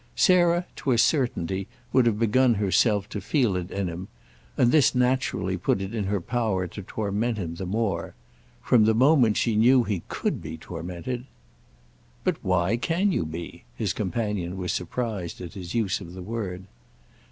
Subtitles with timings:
[0.15, 5.57] Sarah, to a certainty, would have begun herself to feel it in him—and this naturally
[5.57, 8.15] put it in her power to torment him the more.
[8.63, 11.25] From the moment she knew he could be tormented—!
[12.23, 16.63] "But why can you be?"—his companion was surprised at his use of the word.